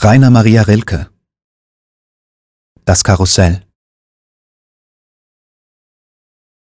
Rainer 0.00 0.30
Maria 0.30 0.62
Rilke 0.62 1.10
Das 2.84 3.02
Karussell 3.02 3.66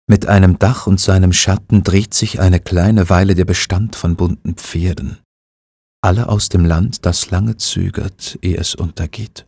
Mit 0.05 0.27
einem 0.27 0.59
Dach 0.59 0.85
und 0.85 0.99
seinem 0.99 1.33
Schatten 1.33 1.81
dreht 1.81 2.13
sich 2.13 2.39
eine 2.39 2.59
kleine 2.59 3.09
Weile 3.09 3.33
der 3.33 3.45
Bestand 3.45 3.95
von 3.95 4.15
bunten 4.17 4.53
Pferden, 4.53 5.17
alle 6.01 6.29
aus 6.29 6.49
dem 6.49 6.63
Land, 6.63 7.07
das 7.07 7.31
lange 7.31 7.57
zögert, 7.57 8.37
ehe 8.43 8.57
es 8.57 8.75
untergeht. 8.75 9.47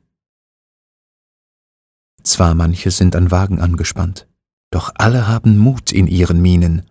Zwar 2.24 2.56
manche 2.56 2.90
sind 2.90 3.16
an 3.16 3.30
Wagen 3.30 3.62
angespannt, 3.62 4.28
doch 4.72 4.94
alle 4.96 5.28
haben 5.28 5.60
Mut 5.60 5.92
in 5.92 6.08
ihren 6.08 6.42
Mienen. 6.42 6.90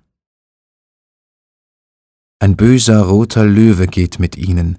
Ein 2.39 2.57
böser 2.57 3.03
roter 3.03 3.45
Löwe 3.45 3.89
geht 3.89 4.21
mit 4.21 4.37
ihnen, 4.37 4.79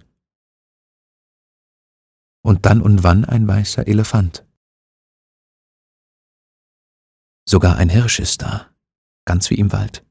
und 2.45 2.67
dann 2.67 2.79
und 2.79 3.01
wann 3.01 3.25
ein 3.25 3.47
weißer 3.47 3.87
Elefant. 3.87 4.45
Sogar 7.49 7.77
ein 7.77 7.89
Hirsch 7.89 8.19
ist 8.19 8.43
da, 8.43 8.69
ganz 9.25 9.49
wie 9.49 9.55
im 9.55 9.71
Wald. 9.71 10.05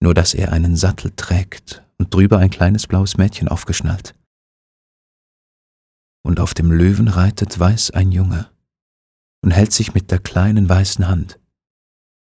Nur 0.00 0.14
dass 0.14 0.32
er 0.32 0.50
einen 0.50 0.74
Sattel 0.74 1.10
trägt 1.14 1.84
und 1.98 2.14
drüber 2.14 2.38
ein 2.38 2.48
kleines 2.48 2.86
blaues 2.86 3.18
Mädchen 3.18 3.48
aufgeschnallt. 3.48 4.14
Und 6.24 6.40
auf 6.40 6.54
dem 6.54 6.72
Löwen 6.72 7.08
reitet 7.08 7.58
weiß 7.58 7.90
ein 7.90 8.10
Junge 8.10 8.50
und 9.42 9.50
hält 9.50 9.74
sich 9.74 9.92
mit 9.92 10.10
der 10.10 10.20
kleinen 10.20 10.70
weißen 10.70 11.06
Hand, 11.06 11.38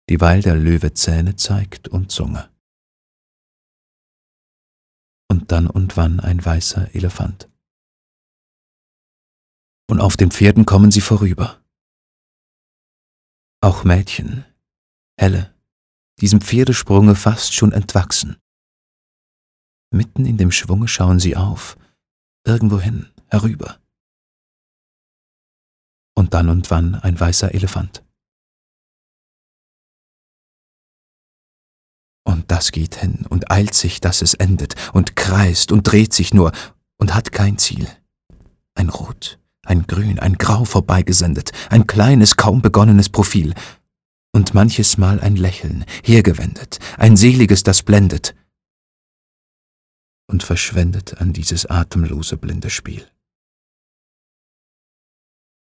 dieweil 0.08 0.44
der 0.44 0.56
Löwe 0.56 0.94
Zähne 0.94 1.36
zeigt 1.36 1.88
und 1.88 2.12
Zunge. 2.12 2.48
Und 5.32 5.52
dann 5.52 5.66
und 5.66 5.98
wann 5.98 6.20
ein 6.20 6.46
weißer 6.46 6.94
Elefant 6.94 7.50
und 9.96 10.02
auf 10.02 10.18
den 10.18 10.30
Pferden 10.30 10.66
kommen 10.66 10.92
sie 10.92 11.00
vorüber. 11.00 11.64
Auch 13.62 13.86
Mädchen, 13.86 14.44
helle, 15.16 15.56
diesem 16.20 16.42
Pferdesprunge 16.42 17.16
fast 17.16 17.54
schon 17.54 17.72
entwachsen. 17.72 18.36
Mitten 19.92 20.26
in 20.26 20.36
dem 20.38 20.52
Schwunge 20.52 20.90
schauen 20.90 21.22
sie 21.22 21.38
auf, 21.38 21.78
irgendwohin, 22.46 23.10
herüber. 23.28 23.80
Und 26.14 26.34
dann 26.34 26.50
und 26.50 26.70
wann 26.72 26.96
ein 26.96 27.18
weißer 27.18 27.54
Elefant. 27.54 28.04
Und 32.26 32.52
das 32.52 32.74
geht 32.74 32.96
hin 32.96 33.26
und 33.30 33.50
eilt 33.50 33.76
sich, 33.76 34.02
dass 34.02 34.22
es 34.22 34.34
endet, 34.34 34.76
und 34.94 35.16
kreist 35.16 35.72
und 35.72 35.84
dreht 35.84 36.12
sich 36.12 36.34
nur 36.34 36.52
und 36.98 37.14
hat 37.14 37.32
kein 37.32 37.58
Ziel. 37.58 37.88
Ein 38.74 38.90
Rot, 38.90 39.40
ein 39.66 39.88
Grün, 39.88 40.20
ein 40.20 40.38
Grau 40.38 40.66
vorbeigesendet, 40.66 41.52
ein 41.70 41.88
kleines, 41.88 42.38
kaum 42.38 42.62
begonnenes 42.62 43.10
Profil, 43.10 43.54
und 44.34 44.54
manches 44.54 44.98
Mal 44.98 45.20
ein 45.22 45.36
Lächeln, 45.36 45.86
hergewendet, 46.04 46.80
ein 46.98 47.16
seliges, 47.16 47.64
das 47.64 47.84
blendet 47.84 48.36
und 50.28 50.44
verschwendet 50.44 51.22
an 51.22 51.34
dieses 51.34 51.66
atemlose 51.66 52.38
blinde 52.38 52.70
Spiel. 52.70 53.08